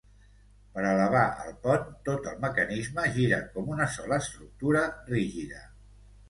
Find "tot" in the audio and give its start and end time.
2.07-2.25